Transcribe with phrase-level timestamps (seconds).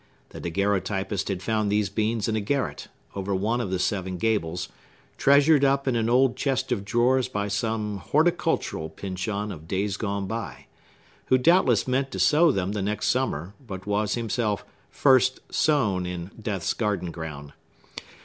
[0.29, 4.67] The daguerreotypist had found these beans in a garret, over one of the seven gables,
[5.19, 10.25] treasured up in an old chest of drawers by some horticultural Pyncheon of days gone
[10.25, 10.65] by,
[11.27, 16.31] who doubtless meant to sow them the next summer, but was himself first sown in
[16.41, 17.53] Death's garden ground.